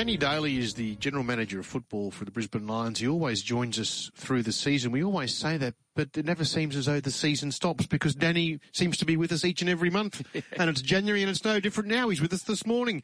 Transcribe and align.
Danny 0.00 0.16
Daly 0.16 0.56
is 0.56 0.72
the 0.72 0.96
general 0.96 1.22
manager 1.24 1.60
of 1.60 1.66
football 1.66 2.10
for 2.10 2.24
the 2.24 2.30
Brisbane 2.30 2.66
Lions. 2.66 3.00
He 3.00 3.06
always 3.06 3.42
joins 3.42 3.78
us 3.78 4.10
through 4.14 4.42
the 4.42 4.50
season. 4.50 4.92
We 4.92 5.04
always 5.04 5.34
say 5.34 5.58
that, 5.58 5.74
but 5.94 6.16
it 6.16 6.24
never 6.24 6.46
seems 6.46 6.74
as 6.74 6.86
though 6.86 7.00
the 7.00 7.10
season 7.10 7.52
stops 7.52 7.84
because 7.84 8.14
Danny 8.14 8.60
seems 8.72 8.96
to 8.96 9.04
be 9.04 9.18
with 9.18 9.30
us 9.30 9.44
each 9.44 9.60
and 9.60 9.68
every 9.68 9.90
month. 9.90 10.22
and 10.56 10.70
it's 10.70 10.80
January 10.80 11.20
and 11.20 11.28
it's 11.28 11.44
no 11.44 11.60
different 11.60 11.90
now. 11.90 12.08
He's 12.08 12.22
with 12.22 12.32
us 12.32 12.44
this 12.44 12.64
morning. 12.64 13.02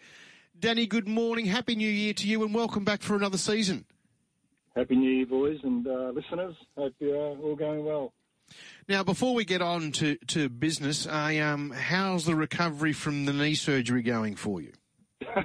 Danny, 0.59 0.87
good 0.87 1.07
morning. 1.07 1.45
Happy 1.45 1.75
New 1.75 1.87
Year 1.87 2.15
to 2.15 2.27
you 2.27 2.43
and 2.43 2.55
welcome 2.55 2.83
back 2.83 3.03
for 3.03 3.15
another 3.15 3.37
season. 3.37 3.85
Happy 4.75 4.97
New 4.97 5.11
Year, 5.11 5.27
boys 5.27 5.59
and 5.65 5.87
uh, 5.87 6.13
listeners. 6.15 6.57
Hope 6.79 6.95
you're 6.99 7.15
all 7.15 7.57
going 7.57 7.85
well. 7.85 8.15
Now, 8.89 9.03
before 9.03 9.35
we 9.35 9.45
get 9.45 9.61
on 9.61 9.93
to, 9.93 10.17
to 10.29 10.49
business, 10.49 11.07
I, 11.07 11.41
um, 11.41 11.73
how's 11.73 12.25
the 12.25 12.35
recovery 12.35 12.95
from 12.95 13.27
the 13.27 13.35
knee 13.35 13.55
surgery 13.55 14.01
going 14.01 14.35
for 14.35 14.63
you? 14.63 14.73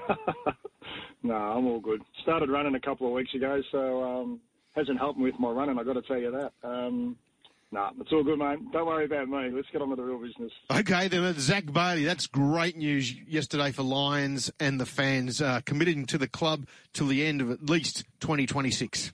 No, 1.24 1.36
I'm 1.36 1.68
all 1.68 1.80
good. 1.80 2.02
Started 2.24 2.50
running 2.50 2.76
a 2.76 2.80
couple 2.80 3.08
of 3.08 3.14
weeks 3.14 3.34
ago, 3.36 3.62
so 3.72 4.04
um, 4.04 4.40
hasn't 4.76 4.98
helped 4.98 5.20
me 5.20 5.26
with 5.26 5.40
my 5.40 5.50
running. 5.50 5.78
I've 5.78 5.86
got 5.86 5.94
to 5.94 6.02
tell 6.02 6.18
you 6.18 6.32
that. 6.32 6.54
Um, 6.68 7.18
no, 7.74 7.80
nah, 7.80 7.92
it's 8.02 8.12
all 8.12 8.24
good, 8.24 8.38
mate. 8.38 8.60
Don't 8.74 8.86
worry 8.86 9.06
about 9.06 9.30
me. 9.30 9.50
Let's 9.54 9.68
get 9.72 9.82
on 9.82 9.90
with 9.90 10.00
the 10.00 10.04
real 10.04 10.20
business. 10.20 10.52
Okay, 10.70 11.08
then 11.08 11.34
Zach 11.40 11.72
Bailey. 11.72 12.04
That's 12.04 12.28
great 12.28 12.76
news 12.76 13.14
yesterday 13.14 13.72
for 13.72 13.84
Lions 13.84 14.52
and 14.60 14.80
the 14.80 14.86
fans 14.86 15.42
uh, 15.42 15.62
committing 15.66 16.06
to 16.08 16.18
the 16.18 16.28
club 16.28 16.66
till 16.92 17.08
the 17.08 17.26
end 17.26 17.40
of 17.40 17.50
at 17.50 17.70
least 17.70 18.04
2026. 18.20 19.14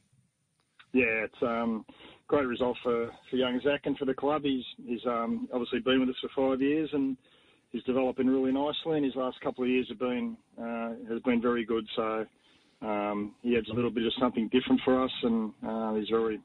Yeah, 0.94 1.04
it's 1.04 1.36
um, 1.44 1.86
great 2.28 2.48
result 2.48 2.78
for, 2.82 3.12
for 3.30 3.36
young 3.36 3.60
Zach 3.64 3.82
and 3.84 3.96
for 3.98 4.06
the 4.06 4.14
club. 4.16 4.42
He's 4.44 4.66
he's 4.84 5.06
um, 5.06 5.48
obviously 5.54 5.80
been 5.80 6.00
with 6.00 6.10
us 6.10 6.16
for 6.22 6.52
five 6.52 6.62
years 6.62 6.90
and 6.94 7.16
he's 7.72 7.84
developing 7.84 8.28
really 8.28 8.52
nicely, 8.52 8.98
and 8.98 9.06
his 9.06 9.16
last 9.16 9.40
couple 9.42 9.64
of 9.64 9.70
years 9.70 9.88
have 9.90 10.00
been 10.00 10.38
uh, 10.60 10.90
has 11.10 11.22
been 11.24 11.42
very 11.42 11.66
good. 11.66 11.88
So 11.96 12.26
um, 12.82 13.34
he 13.42 13.58
adds 13.58 13.70
a 13.70 13.74
little 13.74 13.92
bit 13.92 14.06
of 14.06 14.14
something 14.20 14.50
different 14.50 14.82
for 14.84 15.04
us, 15.04 15.12
and 15.24 15.54
uh, 15.66 15.94
he's 15.96 16.10
very 16.10 16.40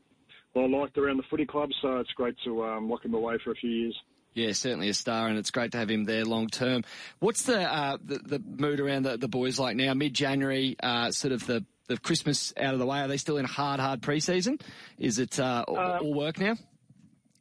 well 0.54 0.70
liked 0.70 0.98
around 0.98 1.18
the 1.18 1.24
footy 1.30 1.46
club. 1.46 1.70
So 1.80 1.98
it's 1.98 2.12
great 2.12 2.36
to 2.44 2.64
um, 2.64 2.90
lock 2.90 3.04
him 3.04 3.14
away 3.14 3.38
for 3.44 3.52
a 3.52 3.54
few 3.54 3.70
years. 3.70 3.96
Yeah, 4.34 4.52
certainly 4.52 4.88
a 4.88 4.94
star, 4.94 5.28
and 5.28 5.38
it's 5.38 5.50
great 5.50 5.72
to 5.72 5.78
have 5.78 5.90
him 5.90 6.04
there 6.04 6.24
long 6.24 6.48
term. 6.48 6.84
What's 7.18 7.42
the 7.42 7.60
uh, 7.60 7.98
the, 8.02 8.18
the, 8.18 8.38
mood 8.38 8.80
around 8.80 9.02
the, 9.02 9.18
the 9.18 9.28
boys 9.28 9.58
like 9.58 9.76
now? 9.76 9.92
Mid 9.92 10.14
January, 10.14 10.74
uh, 10.82 11.10
sort 11.10 11.32
of 11.32 11.46
the, 11.46 11.66
the 11.88 11.98
Christmas 11.98 12.54
out 12.58 12.72
of 12.72 12.80
the 12.80 12.86
way. 12.86 13.00
Are 13.00 13.08
they 13.08 13.18
still 13.18 13.36
in 13.36 13.44
hard, 13.44 13.78
hard 13.78 14.00
preseason? 14.00 14.58
Is 14.98 15.18
it 15.18 15.38
uh, 15.38 15.64
all, 15.68 15.78
uh, 15.78 15.98
all 15.98 16.14
work 16.14 16.38
now? 16.38 16.56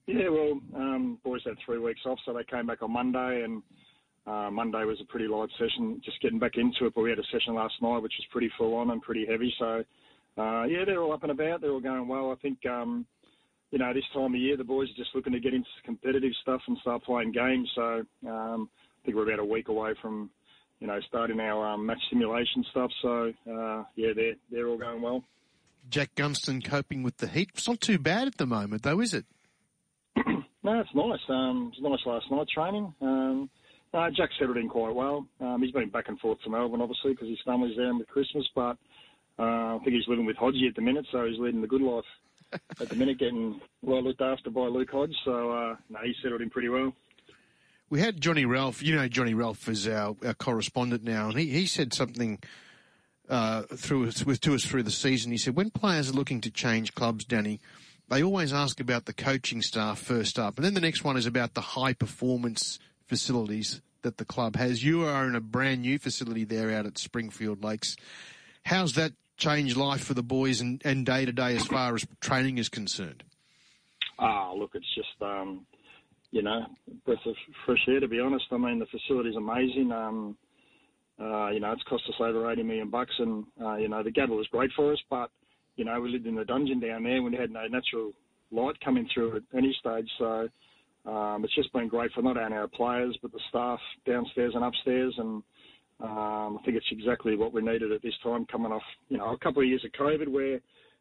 Yeah, 0.07 0.30
well, 0.30 0.59
um, 0.75 1.19
boys 1.23 1.41
had 1.45 1.55
three 1.66 1.77
weeks 1.77 2.02
off, 2.05 2.19
so 2.25 2.33
they 2.33 2.44
came 2.44 2.66
back 2.66 2.81
on 2.81 2.91
Monday, 2.91 3.44
and 3.44 3.61
uh, 4.27 4.49
Monday 4.52 4.83
was 4.83 4.99
a 5.02 5.05
pretty 5.05 5.27
light 5.27 5.49
session, 5.58 6.02
just 6.03 6.21
getting 6.21 6.39
back 6.39 6.58
into 6.58 6.85
it. 6.85 6.93
But 6.95 7.02
we 7.02 7.09
had 7.09 7.19
a 7.19 7.23
session 7.31 7.55
last 7.55 7.75
night, 7.81 7.99
which 7.99 8.13
was 8.17 8.27
pretty 8.31 8.52
full 8.58 8.75
on 8.75 8.89
and 8.91 9.02
pretty 9.02 9.25
heavy. 9.25 9.53
So, 9.58 9.83
uh, 10.38 10.63
yeah, 10.63 10.85
they're 10.85 11.02
all 11.02 11.13
up 11.13 11.23
and 11.23 11.31
about. 11.31 11.61
They're 11.61 11.71
all 11.71 11.80
going 11.80 12.08
well. 12.08 12.31
I 12.31 12.35
think, 12.41 12.66
um, 12.66 13.05
you 13.71 13.80
know, 13.80 13.93
this 13.93 14.03
time 14.13 14.33
of 14.33 14.39
year, 14.39 14.58
the 14.58 14.63
boys 14.63 14.89
are 14.89 15.03
just 15.03 15.16
looking 15.16 15.33
to 15.33 15.39
get 15.39 15.53
into 15.53 15.67
competitive 15.85 16.33
stuff 16.41 16.61
and 16.67 16.77
start 16.80 17.03
playing 17.03 17.31
games. 17.31 17.69
So, 17.75 18.03
um, 18.27 18.69
I 19.02 19.05
think 19.05 19.15
we're 19.17 19.27
about 19.27 19.39
a 19.39 19.45
week 19.45 19.69
away 19.69 19.93
from, 20.02 20.30
you 20.80 20.88
know, 20.88 20.99
starting 21.08 21.39
our 21.39 21.73
um, 21.73 21.86
match 21.86 22.02
simulation 22.09 22.65
stuff. 22.71 22.91
So, 23.02 23.33
uh, 23.49 23.83
yeah, 23.95 24.09
they're 24.15 24.36
they're 24.52 24.67
all 24.67 24.77
going 24.77 25.02
well. 25.02 25.23
Jack 25.89 26.13
Gunston 26.15 26.61
coping 26.61 27.02
with 27.02 27.17
the 27.17 27.27
heat. 27.27 27.49
It's 27.53 27.67
not 27.67 27.81
too 27.81 27.97
bad 27.97 28.27
at 28.27 28.38
the 28.38 28.45
moment, 28.45 28.83
though, 28.83 28.99
is 28.99 29.13
it? 29.13 29.26
No, 30.64 30.80
it's 30.80 30.89
nice. 30.95 31.20
Um, 31.30 31.72
it 31.76 31.82
was 31.82 31.92
nice 31.92 32.05
last 32.05 32.32
night 32.32 32.48
training. 32.54 32.94
Um, 33.02 33.49
uh, 33.94 34.10
Jack 34.16 34.30
settled 34.39 34.58
in 34.58 34.70
quite 34.70 34.95
well. 34.95 35.26
Um, 35.39 35.61
he's 35.61 35.72
been 35.72 35.89
back 35.89 36.08
and 36.08 36.20
forth 36.20 36.42
to 36.44 36.49
Melbourne, 36.49 36.82
obviously, 36.82 37.11
because 37.11 37.27
his 37.27 37.39
family's 37.45 37.76
there 37.76 37.94
with 37.94 38.08
Christmas, 38.08 38.48
but 38.55 38.77
uh, 39.38 39.76
I 39.76 39.80
think 39.83 39.95
he's 39.95 40.08
living 40.08 40.26
with 40.26 40.38
Hodgie 40.38 40.67
at 40.67 40.76
the 40.76 40.82
minute, 40.82 41.05
so 41.11 41.26
he's 41.26 41.39
leading 41.39 41.61
the 41.61 41.67
good 41.67 41.82
life 41.82 42.05
at 42.54 42.89
the 42.89 42.95
minute, 42.95 43.20
getting 43.20 43.60
well 43.82 44.04
looked 44.04 44.21
after 44.21 44.50
by 44.50 44.61
Luke 44.67 44.92
Hodge. 44.92 45.16
So, 45.26 45.52
uh, 45.52 45.76
no, 45.89 46.00
he's 46.04 46.16
settled 46.21 46.42
in 46.42 46.50
pretty 46.50 46.70
well. 46.70 46.94
We 47.89 48.00
had 48.00 48.21
Johnny 48.21 48.45
Ralph. 48.45 48.82
You 48.82 48.95
know, 48.95 49.08
Johnny 49.10 49.33
Ralph 49.33 49.67
is 49.67 49.88
our, 49.88 50.16
our 50.26 50.33
correspondent 50.33 51.04
now, 51.04 51.30
and 51.30 51.38
he, 51.38 51.48
he 51.48 51.66
said 51.66 51.94
something 51.94 52.39
uh, 53.30 53.64
through 53.76 54.11
with 54.26 54.42
to 54.42 54.54
us 54.54 54.66
through 54.66 54.83
the 54.83 54.92
season. 54.92 55.32
He 55.32 55.38
said, 55.38 55.55
when 55.55 55.71
players 55.71 56.10
are 56.10 56.14
looking 56.14 56.39
to 56.42 56.52
change 56.52 56.94
clubs, 56.94 57.26
Danny, 57.26 57.60
they 58.11 58.22
always 58.22 58.52
ask 58.52 58.82
about 58.82 59.05
the 59.05 59.14
coaching 59.14 59.61
staff 59.61 59.98
first 59.98 60.38
up, 60.38 60.58
and 60.58 60.66
then 60.66 60.73
the 60.73 60.82
next 60.82 61.04
one 61.04 61.16
is 61.16 61.26
about 61.26 61.54
the 61.54 61.61
high 61.61 61.94
performance 61.94 62.77
facilities 63.08 63.82
that 64.02 64.17
the 64.17 64.26
club 64.26 64.58
has. 64.58 64.83
You 64.83 65.05
are 65.05 65.26
in 65.27 65.33
a 65.33 65.39
brand 65.39 65.82
new 65.82 65.98
facility 65.98 66.44
there 66.44 66.71
out 66.71 66.86
at 66.86 66.98
Springfield 66.98 67.64
Lakes. 67.64 67.95
How's 68.66 68.94
that 68.94 69.14
changed 69.38 69.77
life 69.77 70.04
for 70.04 70.14
the 70.14 70.23
boys 70.23 70.60
and, 70.60 71.05
day 71.05 71.26
to 71.26 71.32
day 71.32 71.55
as 71.55 71.66
far 71.66 71.95
as 71.95 72.05
training 72.20 72.58
is 72.58 72.67
concerned? 72.67 73.23
Ah, 74.20 74.50
oh, 74.52 74.58
look, 74.58 74.71
it's 74.73 74.94
just 74.94 75.21
um, 75.21 75.66
you 76.32 76.42
know 76.42 76.66
breath 77.05 77.26
of 77.26 77.36
fresh 77.66 77.86
air. 77.88 78.02
To 78.02 78.10
be 78.10 78.20
honest, 78.20 78.45
I 78.52 78.58
mean 78.58 78.80
the 78.80 78.88
facility's 78.88 79.38
amazing. 79.38 79.89
Um, 79.94 80.38
uh, 81.17 81.50
you 81.50 81.61
know, 81.61 81.71
it's 81.71 81.83
cost 81.83 82.04
us 82.10 82.16
over 82.20 82.52
eighty 82.52 82.64
million 82.64 82.89
bucks, 82.89 83.14
and 83.20 83.45
uh, 83.64 83.77
you 83.77 83.88
know 83.88 84.04
the 84.04 84.11
Gabba 84.11 84.36
was 84.36 84.48
great 84.48 84.71
for 84.76 84.92
us, 84.92 85.00
but 85.10 85.32
you 85.76 85.86
know 85.86 85.99
we 85.99 86.09
lived 86.09 86.27
in 86.27 86.36
the 86.36 86.45
dungeon 86.45 86.80
down 86.80 87.04
there. 87.04 87.21
We 87.21 87.36
had 87.36 87.52
no 87.52 87.65
natural 87.67 88.11
light 88.52 88.80
coming 88.83 89.08
through 89.14 89.37
at 89.37 89.43
any 89.58 89.76
stage, 89.80 90.09
so 90.17 90.49
um, 91.05 91.43
it's 91.43 91.55
just 91.55 91.73
been 91.73 91.87
great 91.87 92.11
for 92.14 92.21
not 92.21 92.37
only 92.37 92.58
our 92.58 92.67
players 92.67 93.17
but 93.21 93.32
the 93.32 93.39
staff 93.49 93.80
downstairs 94.05 94.54
and 94.55 94.64
upstairs, 94.64 95.14
and 95.17 95.43
um, 96.02 96.58
I 96.59 96.65
think 96.65 96.77
it's 96.77 96.92
exactly 96.92 97.36
what 97.36 97.54
we 97.54 97.61
needed 97.61 97.92
at 97.92 98.02
this 98.02 98.17
time, 98.23 98.45
coming 98.45 98.71
off 98.71 98.83
you 99.09 99.17
know 99.17 99.32
a 99.32 99.37
couple 99.37 99.61
of 99.61 99.67
years 99.67 99.86
of 99.86 99.92
COVID 99.92 100.27
where 100.27 100.59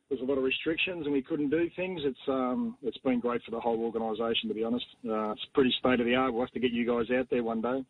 there's 0.08 0.20
a 0.20 0.24
lot 0.24 0.38
of 0.38 0.44
restrictions 0.44 1.06
and 1.06 1.12
we 1.12 1.22
couldn't 1.22 1.50
do 1.50 1.70
things. 1.76 2.00
It's 2.04 2.28
um, 2.28 2.76
it's 2.82 2.98
been 2.98 3.20
great 3.20 3.42
for 3.44 3.52
the 3.52 3.60
whole 3.60 3.80
organisation 3.80 4.48
to 4.48 4.54
be 4.54 4.64
honest. 4.64 4.86
Uh, 5.08 5.32
it's 5.32 5.46
pretty 5.54 5.72
state 5.78 6.00
of 6.00 6.06
the 6.06 6.16
art. 6.16 6.32
We'll 6.32 6.42
have 6.42 6.52
to 6.52 6.60
get 6.60 6.72
you 6.72 6.86
guys 6.86 7.06
out 7.16 7.28
there 7.30 7.44
one 7.44 7.62
day. 7.62 7.84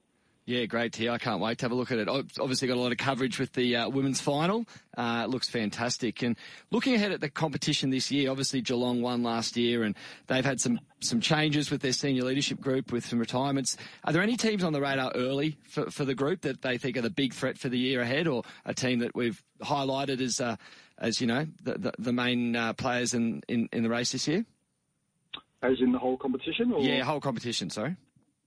Yeah, 0.50 0.66
great 0.66 0.94
to 0.94 1.02
hear. 1.02 1.12
I 1.12 1.18
can't 1.18 1.40
wait 1.40 1.58
to 1.58 1.64
have 1.64 1.70
a 1.70 1.76
look 1.76 1.92
at 1.92 1.98
it. 1.98 2.08
Obviously, 2.08 2.66
got 2.66 2.76
a 2.76 2.80
lot 2.80 2.90
of 2.90 2.98
coverage 2.98 3.38
with 3.38 3.52
the 3.52 3.76
uh, 3.76 3.88
women's 3.88 4.20
final. 4.20 4.66
Uh, 4.98 5.22
it 5.24 5.30
looks 5.30 5.48
fantastic. 5.48 6.22
And 6.22 6.36
looking 6.72 6.96
ahead 6.96 7.12
at 7.12 7.20
the 7.20 7.30
competition 7.30 7.90
this 7.90 8.10
year, 8.10 8.32
obviously 8.32 8.60
Geelong 8.60 9.00
won 9.00 9.22
last 9.22 9.56
year, 9.56 9.84
and 9.84 9.94
they've 10.26 10.44
had 10.44 10.60
some 10.60 10.80
some 10.98 11.20
changes 11.20 11.70
with 11.70 11.82
their 11.82 11.92
senior 11.92 12.24
leadership 12.24 12.60
group, 12.60 12.90
with 12.90 13.06
some 13.06 13.20
retirements. 13.20 13.76
Are 14.02 14.12
there 14.12 14.22
any 14.22 14.36
teams 14.36 14.64
on 14.64 14.72
the 14.72 14.80
radar 14.80 15.12
early 15.14 15.56
for, 15.68 15.88
for 15.88 16.04
the 16.04 16.16
group 16.16 16.40
that 16.40 16.62
they 16.62 16.78
think 16.78 16.96
are 16.96 17.02
the 17.02 17.10
big 17.10 17.32
threat 17.32 17.56
for 17.56 17.68
the 17.68 17.78
year 17.78 18.00
ahead, 18.00 18.26
or 18.26 18.42
a 18.64 18.74
team 18.74 18.98
that 18.98 19.14
we've 19.14 19.40
highlighted 19.62 20.20
as 20.20 20.40
uh, 20.40 20.56
as 20.98 21.20
you 21.20 21.28
know 21.28 21.46
the 21.62 21.78
the, 21.78 21.92
the 21.96 22.12
main 22.12 22.56
uh, 22.56 22.72
players 22.72 23.14
in, 23.14 23.44
in 23.46 23.68
in 23.72 23.84
the 23.84 23.88
race 23.88 24.10
this 24.10 24.26
year? 24.26 24.44
As 25.62 25.76
in 25.80 25.92
the 25.92 25.98
whole 26.00 26.16
competition, 26.16 26.72
or? 26.72 26.80
yeah, 26.80 27.04
whole 27.04 27.20
competition. 27.20 27.70
Sorry. 27.70 27.94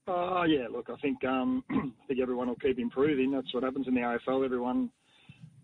Uh, 0.06 0.44
yeah, 0.44 0.66
look, 0.70 0.90
I 0.90 0.96
think 1.00 1.24
um, 1.24 1.64
I 1.70 2.06
think 2.06 2.20
everyone 2.20 2.48
will 2.48 2.56
keep 2.56 2.78
improving. 2.78 3.30
That's 3.32 3.52
what 3.54 3.62
happens 3.62 3.88
in 3.88 3.94
the 3.94 4.00
AFL. 4.00 4.44
Everyone, 4.44 4.90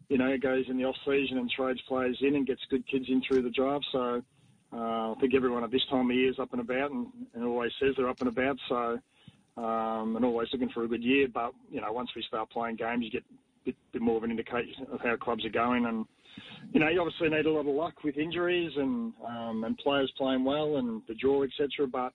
you 0.08 0.16
know, 0.16 0.34
goes 0.38 0.64
in 0.68 0.78
the 0.78 0.84
off 0.84 0.96
season 1.04 1.38
and 1.38 1.50
trades 1.50 1.80
players 1.86 2.16
in 2.22 2.36
and 2.36 2.46
gets 2.46 2.60
good 2.70 2.86
kids 2.88 3.04
in 3.08 3.22
through 3.26 3.42
the 3.42 3.50
draft. 3.50 3.84
So 3.92 4.22
uh, 4.72 5.12
I 5.12 5.14
think 5.20 5.34
everyone 5.34 5.62
at 5.62 5.70
this 5.70 5.84
time 5.90 6.10
of 6.10 6.16
year 6.16 6.30
is 6.30 6.38
up 6.38 6.52
and 6.52 6.60
about 6.60 6.90
and, 6.90 7.08
and 7.34 7.44
always 7.44 7.72
says 7.78 7.94
they're 7.96 8.08
up 8.08 8.20
and 8.20 8.28
about. 8.28 8.56
So 8.68 8.98
um, 9.58 10.16
and 10.16 10.24
always 10.24 10.48
looking 10.52 10.70
for 10.70 10.84
a 10.84 10.88
good 10.88 11.04
year. 11.04 11.28
But 11.32 11.52
you 11.70 11.82
know, 11.82 11.92
once 11.92 12.10
we 12.16 12.22
start 12.22 12.50
playing 12.50 12.76
games, 12.76 13.04
you 13.04 13.10
get 13.10 13.24
a 13.30 13.64
bit, 13.66 13.76
bit 13.92 14.00
more 14.00 14.16
of 14.16 14.24
an 14.24 14.30
indication 14.30 14.86
of 14.90 15.00
how 15.02 15.16
clubs 15.16 15.44
are 15.44 15.50
going 15.50 15.84
and 15.84 16.06
you 16.72 16.80
know, 16.80 16.88
you 16.88 17.00
obviously 17.00 17.28
need 17.28 17.46
a 17.46 17.50
lot 17.50 17.60
of 17.60 17.74
luck 17.74 18.04
with 18.04 18.16
injuries 18.16 18.70
and 18.76 19.12
um, 19.26 19.64
and 19.64 19.76
players 19.78 20.10
playing 20.16 20.44
well 20.44 20.76
and 20.76 21.02
the 21.08 21.14
draw, 21.14 21.42
etc. 21.42 21.86
But 21.90 22.12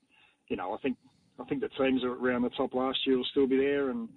you 0.48 0.56
know, 0.56 0.74
I 0.74 0.78
think 0.78 0.98
I 1.40 1.44
think 1.46 1.62
the 1.62 1.70
teams 1.70 2.02
around 2.04 2.44
the 2.44 2.50
top 2.52 2.74
last 2.74 3.00
year 3.06 3.18
will 3.18 3.28
still 3.32 3.48
be 3.48 3.58
there, 3.58 3.90
and 3.90 4.08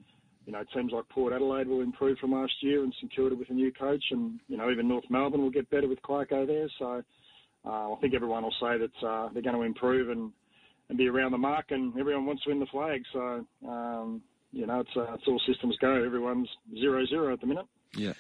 you 0.47 0.53
know 0.53 0.63
teams 0.75 0.93
like 0.93 1.09
Port 1.09 1.33
Adelaide 1.33 1.69
will 1.69 1.81
improve 1.81 2.19
from 2.19 2.33
last 2.33 2.53
year, 2.61 2.83
and 2.83 2.95
St 2.95 3.15
Kilda 3.15 3.35
with 3.35 3.51
a 3.51 3.55
new 3.55 3.73
coach, 3.73 4.05
and 4.11 4.41
you 4.49 4.57
know 4.57 4.71
even 4.71 4.89
North 4.89 5.05
Melbourne 5.11 5.43
will 5.43 5.51
get 5.51 5.69
better 5.71 5.89
with 5.89 6.03
Clarko 6.03 6.47
there. 6.47 6.69
So 6.79 7.03
uh, 7.65 7.93
I 7.93 7.97
think 8.01 8.15
everyone 8.15 8.45
will 8.45 8.55
say 8.61 8.79
that 8.79 9.07
uh, 9.07 9.29
they're 9.33 9.43
going 9.43 9.57
to 9.57 9.63
improve 9.63 10.11
and 10.11 10.33
and 10.89 10.97
be 10.97 11.09
around 11.09 11.33
the 11.33 11.39
mark, 11.39 11.67
and 11.71 11.99
everyone 11.99 12.25
wants 12.25 12.45
to 12.45 12.51
win 12.51 12.61
the 12.61 12.67
flag. 12.67 13.03
So 13.13 13.45
um, 13.69 14.23
you 14.53 14.67
know 14.67 14.81
it's 14.81 14.97
uh, 14.97 15.15
it's 15.15 15.25
all 15.27 15.41
systems 15.47 15.77
go. 15.81 15.93
Everyone's 16.03 16.49
zero 16.79 17.05
zero 17.07 17.33
at 17.33 17.41
the 17.41 17.47
minute. 17.47 17.67
Yeah. 17.97 18.13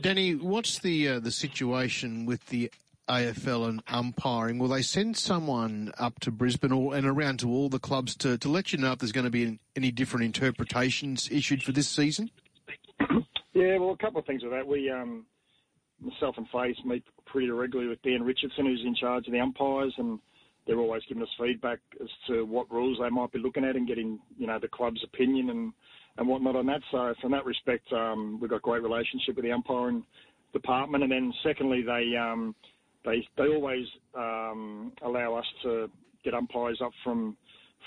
Danny, 0.00 0.34
what's 0.34 0.78
the 0.78 1.08
uh, 1.08 1.20
the 1.20 1.32
situation 1.32 2.26
with 2.26 2.46
the 2.46 2.70
AFL 3.10 3.68
and 3.68 3.82
umpiring, 3.88 4.58
will 4.58 4.68
they 4.68 4.82
send 4.82 5.16
someone 5.16 5.92
up 5.98 6.20
to 6.20 6.30
Brisbane 6.30 6.70
or, 6.70 6.94
and 6.94 7.06
around 7.06 7.40
to 7.40 7.50
all 7.50 7.68
the 7.68 7.80
clubs 7.80 8.14
to, 8.16 8.38
to 8.38 8.48
let 8.48 8.72
you 8.72 8.78
know 8.78 8.92
if 8.92 9.00
there's 9.00 9.12
going 9.12 9.24
to 9.24 9.30
be 9.30 9.58
any 9.74 9.90
different 9.90 10.24
interpretations 10.24 11.28
issued 11.30 11.62
for 11.62 11.72
this 11.72 11.88
season? 11.88 12.30
Yeah, 13.52 13.78
well, 13.78 13.90
a 13.90 13.96
couple 13.96 14.20
of 14.20 14.26
things 14.26 14.44
with 14.44 14.52
that. 14.52 14.64
We, 14.66 14.88
um, 14.88 15.26
myself 16.00 16.36
and 16.38 16.46
Face 16.50 16.76
meet 16.84 17.02
pretty 17.26 17.50
regularly 17.50 17.90
with 17.90 18.00
Dan 18.02 18.22
Richardson, 18.22 18.64
who's 18.64 18.82
in 18.86 18.94
charge 18.94 19.26
of 19.26 19.32
the 19.32 19.40
umpires, 19.40 19.92
and 19.98 20.20
they're 20.66 20.78
always 20.78 21.02
giving 21.08 21.22
us 21.22 21.28
feedback 21.38 21.80
as 22.00 22.08
to 22.28 22.46
what 22.46 22.70
rules 22.70 22.98
they 23.02 23.10
might 23.10 23.32
be 23.32 23.40
looking 23.40 23.64
at 23.64 23.74
and 23.74 23.88
getting, 23.88 24.20
you 24.38 24.46
know, 24.46 24.58
the 24.60 24.68
club's 24.68 25.02
opinion 25.02 25.50
and, 25.50 25.72
and 26.16 26.28
whatnot 26.28 26.54
on 26.54 26.66
that. 26.66 26.80
So 26.92 27.12
from 27.20 27.32
that 27.32 27.44
respect, 27.44 27.92
um, 27.92 28.38
we've 28.40 28.50
got 28.50 28.56
a 28.56 28.60
great 28.60 28.82
relationship 28.82 29.34
with 29.34 29.44
the 29.44 29.52
umpiring 29.52 30.04
department, 30.52 31.02
and 31.02 31.12
then 31.12 31.32
secondly, 31.42 31.82
they 31.82 32.16
um, 32.16 32.54
they 33.04 33.26
they 33.36 33.48
always 33.48 33.86
um, 34.14 34.92
allow 35.02 35.34
us 35.34 35.46
to 35.62 35.90
get 36.24 36.34
umpires 36.34 36.80
up 36.84 36.92
from 37.02 37.36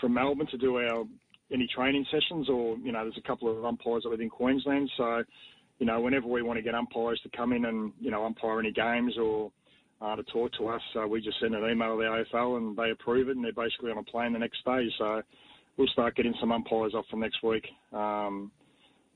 from 0.01 0.13
Melbourne 0.13 0.47
to 0.47 0.57
do 0.57 0.77
our 0.77 1.05
any 1.51 1.67
training 1.67 2.05
sessions, 2.11 2.49
or 2.49 2.77
you 2.77 2.91
know, 2.91 3.03
there's 3.03 3.17
a 3.17 3.27
couple 3.27 3.55
of 3.55 3.63
umpires 3.63 4.05
within 4.09 4.29
Queensland, 4.29 4.89
so 4.97 5.23
you 5.79 5.85
know, 5.85 5.99
whenever 5.99 6.27
we 6.27 6.41
want 6.41 6.57
to 6.57 6.63
get 6.63 6.75
umpires 6.75 7.19
to 7.23 7.29
come 7.35 7.53
in 7.53 7.65
and 7.65 7.91
you 7.99 8.11
know 8.11 8.25
umpire 8.25 8.59
any 8.59 8.71
games 8.71 9.17
or 9.17 9.51
uh, 10.01 10.15
to 10.15 10.23
talk 10.23 10.51
to 10.53 10.67
us, 10.67 10.81
uh, 10.95 11.07
we 11.07 11.21
just 11.21 11.39
send 11.39 11.55
an 11.55 11.69
email 11.69 11.95
to 11.95 12.03
the 12.03 12.25
AFL 12.33 12.57
and 12.57 12.75
they 12.75 12.91
approve 12.91 13.29
it, 13.29 13.35
and 13.35 13.45
they're 13.45 13.53
basically 13.53 13.91
on 13.91 13.97
a 13.97 14.03
plane 14.03 14.33
the 14.33 14.39
next 14.39 14.63
day. 14.65 14.87
So 14.97 15.21
we'll 15.77 15.87
start 15.87 16.15
getting 16.15 16.33
some 16.39 16.51
umpires 16.51 16.93
off 16.93 17.05
from 17.09 17.21
next 17.21 17.43
week. 17.43 17.65
Um, 17.91 18.51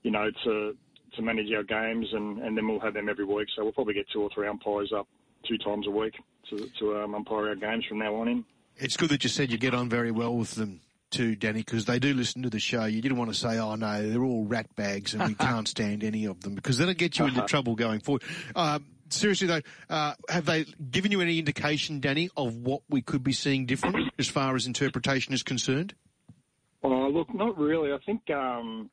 you 0.04 0.12
know, 0.12 0.30
to 0.46 0.76
to 1.16 1.22
manage 1.22 1.52
our 1.54 1.64
games, 1.64 2.06
and, 2.12 2.40
and 2.40 2.56
then 2.56 2.68
we'll 2.68 2.80
have 2.82 2.94
them 2.94 3.10
every 3.10 3.26
week. 3.26 3.48
So 3.56 3.64
we'll 3.64 3.72
probably 3.72 3.94
get 3.94 4.06
two 4.12 4.22
or 4.22 4.30
three 4.34 4.48
umpires 4.48 4.92
up 4.96 5.08
two 5.48 5.57
times 5.57 5.88
a 5.88 5.92
week 5.92 6.13
to, 6.50 6.69
to 6.80 6.98
um, 6.98 7.16
umpire 7.16 7.50
our 7.50 7.56
games 7.56 7.86
from 7.88 8.00
now 8.00 8.16
on 8.16 8.28
in. 8.28 8.45
It's 8.78 8.95
good 8.95 9.10
that 9.10 9.24
you 9.24 9.30
said 9.30 9.51
you 9.51 9.57
get 9.57 9.74
on 9.74 9.89
very 9.89 10.12
well 10.12 10.36
with 10.36 10.56
them 10.56 10.81
too, 11.10 11.36
Danny, 11.36 11.60
because 11.60 11.86
they 11.86 12.00
do 12.00 12.13
listen 12.13 12.44
to 12.44 12.50
the 12.50 12.60
show. 12.60 12.86
You 12.86 13.01
didn't 13.01 13.18
want 13.18 13.31
to 13.31 13.38
say, 13.38 13.57
"Oh 13.57 13.75
no, 13.75 14.07
they're 14.07 14.24
all 14.24 14.45
rat 14.45 14.75
bags 14.75 15.13
and 15.13 15.28
we 15.28 15.36
can't 15.39 15.68
stand 15.68 16.04
any 16.04 16.25
of 16.25 16.42
them," 16.42 16.56
because 16.56 16.78
that'll 16.78 16.94
get 16.94 17.18
you 17.18 17.25
into 17.25 17.42
trouble 17.44 17.75
going 17.75 18.00
forward. 18.01 18.24
Uh, 18.56 18.80
seriously 19.10 19.48
though, 19.48 19.62
uh, 19.89 20.13
have 20.30 20.45
they 20.45 20.66
given 20.92 21.12
you 21.12 21.22
any 21.22 21.40
indication, 21.40 22.00
Danny, 22.00 22.30
of 22.38 22.56
what 22.57 22.81
we 22.90 23.01
could 23.01 23.24
be 23.24 23.33
seeing 23.33 23.66
different 23.66 24.12
as 24.19 24.28
far 24.28 24.56
as 24.56 24.68
interpretation 24.68 25.33
is 25.33 25.44
concerned? 25.44 25.94
Oh, 26.83 27.10
look, 27.10 27.33
not 27.33 27.57
really. 27.57 27.92
I 27.92 27.98
think 28.06 28.30
um, 28.30 28.90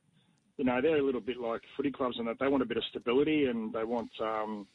you 0.56 0.64
know 0.64 0.81
they're 0.81 0.97
a 0.97 1.02
little 1.02 1.20
bit 1.20 1.38
like 1.38 1.62
footy 1.76 1.90
clubs 1.90 2.17
in 2.19 2.26
that 2.26 2.38
they 2.38 2.49
want 2.49 2.62
a 2.62 2.67
bit 2.67 2.76
of 2.76 2.85
stability 2.90 3.47
and 3.47 3.73
they 3.73 3.85
want. 3.85 4.11
Um, 4.20 4.67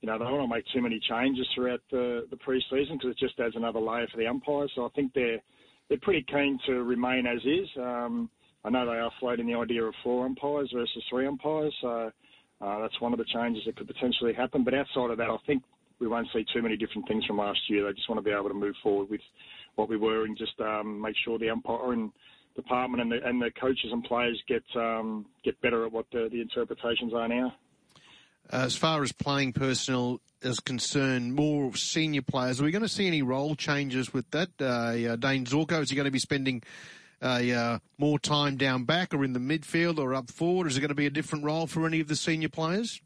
you 0.00 0.06
know, 0.06 0.18
they 0.18 0.24
don't 0.24 0.38
want 0.38 0.50
to 0.50 0.56
make 0.56 0.64
too 0.72 0.80
many 0.80 1.00
changes 1.08 1.46
throughout 1.54 1.80
the, 1.90 2.26
the 2.30 2.36
pre-season 2.38 2.96
because 2.96 3.10
it 3.10 3.18
just 3.18 3.38
adds 3.38 3.56
another 3.56 3.80
layer 3.80 4.06
for 4.10 4.16
the 4.16 4.26
umpires. 4.26 4.72
So 4.74 4.86
I 4.86 4.88
think 4.94 5.12
they're 5.14 5.40
they're 5.88 5.98
pretty 6.02 6.24
keen 6.30 6.58
to 6.66 6.84
remain 6.84 7.26
as 7.26 7.42
is. 7.44 7.68
Um, 7.76 8.30
I 8.64 8.70
know 8.70 8.86
they 8.86 8.98
are 8.98 9.10
floating 9.18 9.46
the 9.46 9.54
idea 9.54 9.82
of 9.82 9.94
four 10.04 10.24
umpires 10.24 10.70
versus 10.72 11.02
three 11.10 11.26
umpires, 11.26 11.74
so 11.80 12.12
uh, 12.60 12.80
that's 12.80 13.00
one 13.00 13.12
of 13.12 13.18
the 13.18 13.24
changes 13.24 13.64
that 13.66 13.76
could 13.76 13.88
potentially 13.88 14.32
happen. 14.32 14.62
But 14.62 14.74
outside 14.74 15.10
of 15.10 15.18
that, 15.18 15.28
I 15.28 15.36
think 15.46 15.64
we 15.98 16.06
won't 16.06 16.28
see 16.32 16.44
too 16.54 16.62
many 16.62 16.76
different 16.76 17.08
things 17.08 17.24
from 17.26 17.38
last 17.38 17.58
year. 17.68 17.84
They 17.84 17.92
just 17.92 18.08
want 18.08 18.18
to 18.18 18.22
be 18.22 18.34
able 18.34 18.48
to 18.48 18.54
move 18.54 18.74
forward 18.82 19.10
with 19.10 19.20
what 19.74 19.88
we 19.88 19.96
were 19.96 20.24
and 20.24 20.38
just 20.38 20.58
um, 20.60 21.00
make 21.00 21.16
sure 21.24 21.38
the 21.38 21.50
umpire 21.50 21.92
and 21.92 22.12
department 22.54 23.02
and 23.02 23.12
the, 23.12 23.18
and 23.26 23.40
the 23.40 23.50
coaches 23.60 23.90
and 23.92 24.04
players 24.04 24.40
get 24.48 24.62
um, 24.76 25.26
get 25.44 25.60
better 25.60 25.86
at 25.86 25.92
what 25.92 26.06
the, 26.12 26.28
the 26.30 26.40
interpretations 26.40 27.12
are 27.14 27.28
now. 27.28 27.52
As 28.50 28.74
far 28.74 29.02
as 29.04 29.12
playing 29.12 29.52
personnel 29.52 30.20
is 30.42 30.58
concerned, 30.58 31.34
more 31.34 31.74
senior 31.76 32.22
players, 32.22 32.60
are 32.60 32.64
we 32.64 32.72
going 32.72 32.82
to 32.82 32.88
see 32.88 33.06
any 33.06 33.22
role 33.22 33.54
changes 33.54 34.12
with 34.12 34.28
that? 34.32 34.48
Uh, 34.60 34.64
uh, 34.64 35.16
Dane 35.16 35.44
Zorko, 35.46 35.80
is 35.80 35.90
he 35.90 35.96
going 35.96 36.06
to 36.06 36.10
be 36.10 36.18
spending 36.18 36.62
uh, 37.22 37.78
more 37.96 38.18
time 38.18 38.56
down 38.56 38.84
back 38.84 39.14
or 39.14 39.24
in 39.24 39.34
the 39.34 39.40
midfield 39.40 39.98
or 39.98 40.14
up 40.14 40.30
forward? 40.30 40.66
Is 40.66 40.76
it 40.76 40.80
going 40.80 40.88
to 40.88 40.96
be 40.96 41.06
a 41.06 41.10
different 41.10 41.44
role 41.44 41.68
for 41.68 41.86
any 41.86 42.00
of 42.00 42.08
the 42.08 42.16
senior 42.16 42.48
players? 42.48 43.00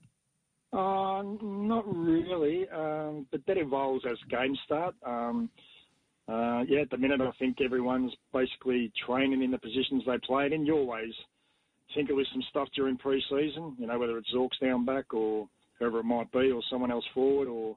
Uh, 0.72 1.22
not 1.42 1.84
really, 1.86 2.66
um, 2.70 3.26
but 3.30 3.44
that 3.46 3.58
evolves 3.58 4.04
as 4.10 4.16
games 4.30 4.58
start. 4.64 4.94
Um, 5.06 5.50
uh, 6.26 6.62
yeah, 6.66 6.80
at 6.80 6.90
the 6.90 6.96
minute, 6.96 7.20
I 7.20 7.30
think 7.38 7.60
everyone's 7.60 8.12
basically 8.32 8.90
training 9.06 9.42
in 9.42 9.50
the 9.50 9.58
positions 9.58 10.04
they 10.06 10.16
played 10.26 10.52
in. 10.52 10.64
You 10.64 10.74
always 10.78 11.12
tinker 11.94 12.14
with 12.14 12.26
some 12.32 12.42
stuff 12.50 12.68
during 12.74 12.96
pre-season, 12.96 13.76
you 13.78 13.86
know, 13.86 13.98
whether 13.98 14.18
it's 14.18 14.32
Zorks 14.34 14.58
down 14.60 14.84
back 14.84 15.12
or 15.14 15.48
whoever 15.78 16.00
it 16.00 16.04
might 16.04 16.30
be, 16.32 16.50
or 16.50 16.62
someone 16.70 16.90
else 16.90 17.04
forward, 17.14 17.48
or 17.48 17.76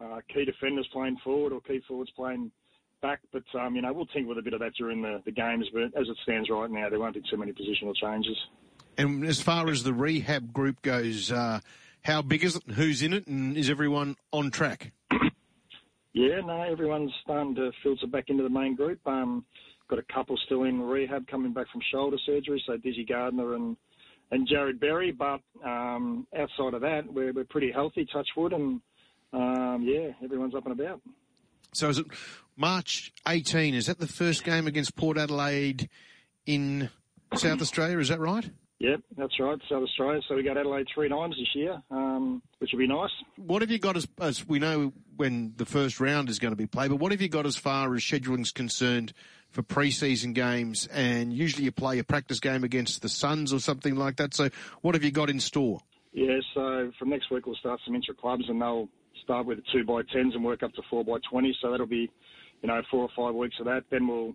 uh, 0.00 0.20
key 0.32 0.44
defenders 0.44 0.88
playing 0.92 1.16
forward, 1.24 1.52
or 1.52 1.60
key 1.60 1.80
forwards 1.86 2.10
playing 2.16 2.50
back. 3.02 3.20
But 3.32 3.44
um, 3.58 3.76
you 3.76 3.82
know, 3.82 3.92
we'll 3.92 4.06
tinker 4.06 4.28
with 4.28 4.38
a 4.38 4.42
bit 4.42 4.54
of 4.54 4.60
that 4.60 4.74
during 4.78 5.02
the, 5.02 5.22
the 5.24 5.32
games. 5.32 5.66
But 5.72 5.84
as 6.00 6.08
it 6.08 6.16
stands 6.22 6.48
right 6.50 6.70
now, 6.70 6.88
there 6.88 6.98
won't 6.98 7.14
be 7.14 7.22
too 7.30 7.36
many 7.36 7.52
positional 7.52 7.94
changes. 7.94 8.36
And 8.96 9.24
as 9.24 9.40
far 9.40 9.68
as 9.70 9.82
the 9.82 9.92
rehab 9.92 10.52
group 10.52 10.82
goes, 10.82 11.32
uh, 11.32 11.60
how 12.02 12.22
big 12.22 12.44
is 12.44 12.56
it? 12.56 12.62
Who's 12.72 13.02
in 13.02 13.12
it? 13.12 13.26
And 13.26 13.56
is 13.56 13.70
everyone 13.70 14.16
on 14.32 14.50
track? 14.50 14.92
yeah, 16.12 16.40
no, 16.44 16.62
everyone's 16.62 17.12
starting 17.22 17.54
to 17.56 17.72
filter 17.82 18.06
back 18.06 18.24
into 18.28 18.42
the 18.42 18.50
main 18.50 18.76
group. 18.76 19.00
Um, 19.06 19.44
got 19.88 19.98
a 19.98 20.12
couple 20.12 20.36
still 20.46 20.64
in 20.64 20.80
rehab 20.80 21.26
coming 21.26 21.52
back 21.52 21.66
from 21.70 21.80
shoulder 21.92 22.16
surgery, 22.24 22.62
so 22.66 22.76
Dizzy 22.76 23.04
Gardiner 23.04 23.54
and 23.54 23.76
and 24.30 24.48
Jarrod 24.48 24.80
Berry. 24.80 25.12
But 25.12 25.40
um, 25.64 26.26
outside 26.36 26.74
of 26.74 26.80
that, 26.80 27.02
we're 27.12 27.32
we're 27.32 27.44
pretty 27.44 27.70
healthy, 27.72 28.06
touch 28.12 28.28
wood, 28.36 28.52
and 28.52 28.80
um, 29.32 29.82
yeah, 29.82 30.10
everyone's 30.22 30.54
up 30.54 30.66
and 30.66 30.78
about. 30.78 31.00
So 31.72 31.88
is 31.88 31.98
it 31.98 32.06
March 32.56 33.12
18? 33.26 33.74
Is 33.74 33.86
that 33.86 33.98
the 33.98 34.06
first 34.06 34.44
game 34.44 34.66
against 34.66 34.94
Port 34.94 35.18
Adelaide 35.18 35.88
in 36.46 36.88
South 37.34 37.60
Australia? 37.60 37.98
Is 37.98 38.08
that 38.08 38.20
right? 38.20 38.48
Yep, 38.80 39.00
that's 39.16 39.38
right, 39.38 39.58
South 39.70 39.82
Australia. 39.82 40.20
So 40.28 40.34
we 40.34 40.42
got 40.42 40.56
Adelaide 40.56 40.86
three 40.92 41.08
times 41.08 41.36
this 41.38 41.54
year, 41.54 41.80
um, 41.90 42.42
which 42.58 42.70
will 42.72 42.80
be 42.80 42.88
nice. 42.88 43.10
What 43.36 43.62
have 43.62 43.70
you 43.70 43.78
got 43.78 43.96
as, 43.96 44.06
as 44.20 44.46
we 44.46 44.58
know 44.58 44.92
when 45.16 45.54
the 45.56 45.64
first 45.64 46.00
round 46.00 46.28
is 46.28 46.38
going 46.40 46.52
to 46.52 46.56
be 46.56 46.66
played, 46.66 46.90
but 46.90 46.96
what 46.96 47.12
have 47.12 47.22
you 47.22 47.28
got 47.28 47.46
as 47.46 47.56
far 47.56 47.94
as 47.94 48.02
scheduling's 48.02 48.50
concerned 48.50 49.12
for 49.50 49.62
pre-season 49.62 50.32
games, 50.32 50.88
and 50.88 51.32
usually 51.32 51.64
you 51.64 51.70
play 51.70 52.00
a 52.00 52.04
practice 52.04 52.40
game 52.40 52.64
against 52.64 53.02
the 53.02 53.08
Suns 53.08 53.52
or 53.52 53.60
something 53.60 53.94
like 53.94 54.16
that. 54.16 54.34
So, 54.34 54.50
what 54.82 54.96
have 54.96 55.04
you 55.04 55.12
got 55.12 55.30
in 55.30 55.38
store? 55.38 55.80
Yeah, 56.12 56.38
so 56.52 56.90
from 56.98 57.10
next 57.10 57.30
week 57.30 57.46
we'll 57.46 57.54
start 57.56 57.80
some 57.84 57.94
intra 57.94 58.14
clubs, 58.14 58.44
and 58.48 58.60
they'll 58.60 58.88
start 59.22 59.46
with 59.46 59.58
the 59.58 59.64
two 59.72 59.84
by 59.84 60.02
tens 60.12 60.34
and 60.34 60.44
work 60.44 60.64
up 60.64 60.72
to 60.74 60.82
four 60.90 61.04
by 61.04 61.18
twenty. 61.30 61.56
So 61.62 61.70
that'll 61.70 61.86
be, 61.86 62.10
you 62.62 62.68
know, 62.68 62.82
four 62.90 63.02
or 63.02 63.08
five 63.16 63.36
weeks 63.36 63.56
of 63.60 63.66
that. 63.66 63.84
Then 63.90 64.08
we'll 64.08 64.34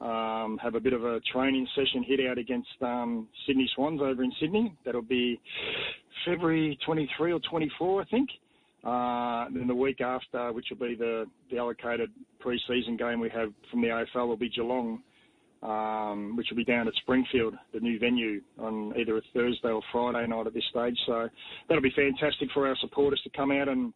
um, 0.00 0.58
have 0.62 0.74
a 0.74 0.80
bit 0.80 0.92
of 0.92 1.04
a 1.04 1.20
training 1.32 1.66
session 1.74 2.04
hit 2.06 2.20
out 2.28 2.38
against 2.38 2.68
um, 2.82 3.28
Sydney 3.46 3.68
Swans 3.74 4.00
over 4.02 4.22
in 4.22 4.32
Sydney. 4.40 4.76
That'll 4.84 5.02
be 5.02 5.40
February 6.26 6.78
23 6.84 7.32
or 7.32 7.40
24, 7.40 8.02
I 8.02 8.04
think. 8.06 8.28
Uh, 8.84 9.46
then 9.52 9.66
the 9.66 9.74
week 9.74 10.00
after, 10.00 10.52
which 10.52 10.66
will 10.70 10.86
be 10.86 10.94
the, 10.94 11.24
the 11.50 11.58
allocated 11.58 12.10
pre-season 12.38 12.96
game 12.96 13.20
we 13.20 13.30
have 13.30 13.52
from 13.70 13.80
the 13.80 13.88
AFL, 13.88 14.28
will 14.28 14.36
be 14.36 14.50
Geelong, 14.50 15.02
um, 15.62 16.36
which 16.36 16.46
will 16.50 16.56
be 16.56 16.64
down 16.64 16.86
at 16.86 16.94
Springfield, 16.94 17.54
the 17.74 17.80
new 17.80 17.98
venue, 17.98 18.40
on 18.58 18.92
either 18.96 19.16
a 19.16 19.22
Thursday 19.34 19.70
or 19.70 19.82
Friday 19.90 20.26
night 20.28 20.46
at 20.46 20.54
this 20.54 20.62
stage. 20.70 20.96
So 21.06 21.28
that'll 21.68 21.82
be 21.82 21.92
fantastic 21.96 22.48
for 22.52 22.68
our 22.68 22.76
supporters 22.80 23.20
to 23.24 23.30
come 23.30 23.50
out 23.50 23.68
and, 23.68 23.92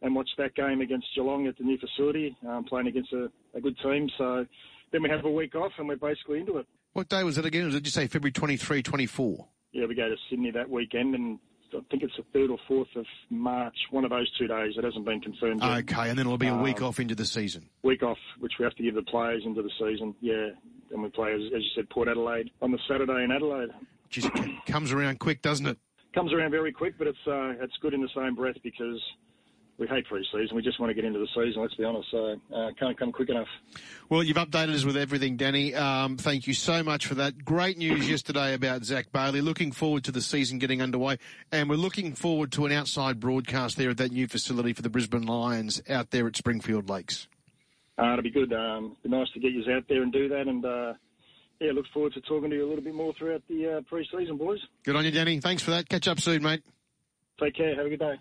and 0.00 0.14
watch 0.14 0.30
that 0.38 0.56
game 0.56 0.80
against 0.80 1.06
Geelong 1.14 1.46
at 1.46 1.56
the 1.58 1.64
new 1.64 1.78
facility, 1.78 2.36
um, 2.48 2.64
playing 2.64 2.88
against 2.88 3.12
a, 3.12 3.30
a 3.54 3.60
good 3.60 3.76
team. 3.80 4.08
So 4.18 4.44
then 4.92 5.02
we 5.02 5.08
have 5.08 5.24
a 5.24 5.30
week 5.30 5.54
off 5.54 5.72
and 5.78 5.88
we're 5.88 5.96
basically 5.96 6.38
into 6.38 6.58
it. 6.58 6.66
What 6.92 7.08
day 7.08 7.24
was 7.24 7.38
it 7.38 7.44
again? 7.46 7.70
Did 7.70 7.86
you 7.86 7.90
say 7.90 8.06
February 8.06 8.32
23, 8.32 8.82
24? 8.82 9.48
Yeah, 9.72 9.86
we 9.86 9.94
go 9.94 10.08
to 10.08 10.16
Sydney 10.28 10.50
that 10.52 10.68
weekend 10.68 11.14
and 11.14 11.38
I 11.74 11.80
think 11.90 12.02
it's 12.02 12.12
the 12.16 12.24
third 12.34 12.50
or 12.50 12.58
fourth 12.68 12.94
of 12.96 13.06
March, 13.30 13.74
one 13.90 14.04
of 14.04 14.10
those 14.10 14.30
two 14.38 14.46
days. 14.46 14.74
It 14.76 14.84
hasn't 14.84 15.06
been 15.06 15.20
confirmed 15.20 15.62
yet. 15.62 15.70
Okay, 15.78 16.10
and 16.10 16.18
then 16.18 16.26
it'll 16.26 16.36
be 16.36 16.48
a 16.48 16.56
week 16.56 16.82
um, 16.82 16.88
off 16.88 17.00
into 17.00 17.14
the 17.14 17.24
season. 17.24 17.68
Week 17.82 18.02
off, 18.02 18.18
which 18.40 18.52
we 18.58 18.64
have 18.64 18.74
to 18.74 18.82
give 18.82 18.94
the 18.94 19.02
players 19.02 19.42
into 19.46 19.62
the 19.62 19.70
season. 19.78 20.14
Yeah, 20.20 20.48
and 20.90 21.02
we 21.02 21.08
play, 21.08 21.32
as, 21.32 21.40
as 21.56 21.62
you 21.62 21.70
said, 21.74 21.88
Port 21.88 22.08
Adelaide 22.08 22.50
on 22.60 22.72
the 22.72 22.78
Saturday 22.88 23.24
in 23.24 23.32
Adelaide. 23.32 23.70
Just 24.10 24.28
comes 24.66 24.92
around 24.92 25.18
quick, 25.18 25.40
doesn't 25.40 25.66
it? 25.66 25.78
Comes 26.14 26.32
around 26.34 26.50
very 26.50 26.72
quick, 26.72 26.98
but 26.98 27.06
it's 27.06 27.26
uh, 27.26 27.54
it's 27.62 27.72
good 27.80 27.94
in 27.94 28.02
the 28.02 28.10
same 28.14 28.34
breath 28.34 28.56
because 28.62 29.00
we 29.82 29.88
hate 29.88 30.06
pre-season. 30.06 30.54
We 30.54 30.62
just 30.62 30.78
want 30.78 30.90
to 30.90 30.94
get 30.94 31.04
into 31.04 31.18
the 31.18 31.26
season. 31.34 31.60
Let's 31.60 31.74
be 31.74 31.82
honest. 31.82 32.08
So 32.12 32.36
uh, 32.54 32.70
can't 32.78 32.96
come 32.96 33.10
quick 33.10 33.28
enough. 33.28 33.48
Well, 34.08 34.22
you've 34.22 34.36
updated 34.36 34.74
us 34.74 34.84
with 34.84 34.96
everything, 34.96 35.36
Danny. 35.36 35.74
Um, 35.74 36.16
thank 36.16 36.46
you 36.46 36.54
so 36.54 36.84
much 36.84 37.06
for 37.06 37.16
that. 37.16 37.44
Great 37.44 37.78
news 37.78 38.08
yesterday 38.08 38.54
about 38.54 38.84
Zach 38.84 39.10
Bailey. 39.10 39.40
Looking 39.40 39.72
forward 39.72 40.04
to 40.04 40.12
the 40.12 40.20
season 40.20 40.60
getting 40.60 40.80
underway, 40.80 41.18
and 41.50 41.68
we're 41.68 41.74
looking 41.74 42.14
forward 42.14 42.52
to 42.52 42.64
an 42.64 42.70
outside 42.70 43.18
broadcast 43.18 43.76
there 43.76 43.90
at 43.90 43.96
that 43.96 44.12
new 44.12 44.28
facility 44.28 44.72
for 44.72 44.82
the 44.82 44.90
Brisbane 44.90 45.26
Lions 45.26 45.82
out 45.90 46.12
there 46.12 46.28
at 46.28 46.36
Springfield 46.36 46.88
Lakes. 46.88 47.26
Uh, 47.98 48.12
it'll 48.12 48.22
be 48.22 48.30
good. 48.30 48.52
Um, 48.52 48.96
be 49.02 49.08
nice 49.08 49.30
to 49.34 49.40
get 49.40 49.50
you 49.50 49.64
out 49.72 49.82
there 49.88 50.02
and 50.02 50.12
do 50.12 50.28
that, 50.28 50.46
and. 50.46 50.64
Uh, 50.64 50.92
yeah, 51.60 51.70
look 51.70 51.86
forward 51.94 52.12
to 52.14 52.20
talking 52.22 52.50
to 52.50 52.56
you 52.56 52.66
a 52.66 52.68
little 52.68 52.82
bit 52.82 52.92
more 52.92 53.14
throughout 53.16 53.42
the 53.48 53.76
uh, 53.76 53.80
pre-season, 53.82 54.36
boys. 54.36 54.58
Good 54.82 54.96
on 54.96 55.04
you, 55.04 55.12
Danny. 55.12 55.38
Thanks 55.38 55.62
for 55.62 55.70
that. 55.70 55.88
Catch 55.88 56.08
up 56.08 56.18
soon, 56.18 56.42
mate. 56.42 56.64
Take 57.40 57.54
care. 57.54 57.76
Have 57.76 57.86
a 57.86 57.88
good 57.88 58.00
day. 58.00 58.14